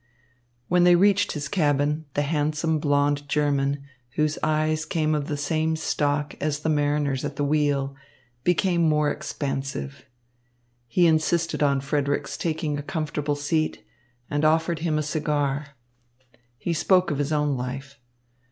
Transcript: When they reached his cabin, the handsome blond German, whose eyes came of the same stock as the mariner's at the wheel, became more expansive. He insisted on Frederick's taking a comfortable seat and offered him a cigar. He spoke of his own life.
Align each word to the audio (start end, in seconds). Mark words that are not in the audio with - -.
When 0.67 0.83
they 0.83 0.95
reached 0.95 1.33
his 1.33 1.47
cabin, 1.47 2.05
the 2.15 2.23
handsome 2.23 2.79
blond 2.79 3.29
German, 3.29 3.83
whose 4.15 4.39
eyes 4.41 4.83
came 4.83 5.13
of 5.13 5.27
the 5.27 5.37
same 5.37 5.75
stock 5.75 6.33
as 6.41 6.61
the 6.61 6.69
mariner's 6.69 7.23
at 7.23 7.35
the 7.35 7.43
wheel, 7.43 7.95
became 8.43 8.81
more 8.81 9.11
expansive. 9.11 10.07
He 10.87 11.05
insisted 11.05 11.61
on 11.61 11.81
Frederick's 11.81 12.35
taking 12.35 12.79
a 12.79 12.81
comfortable 12.81 13.35
seat 13.35 13.85
and 14.27 14.43
offered 14.43 14.79
him 14.79 14.97
a 14.97 15.03
cigar. 15.03 15.75
He 16.57 16.73
spoke 16.73 17.11
of 17.11 17.19
his 17.19 17.31
own 17.31 17.55
life. 17.55 17.99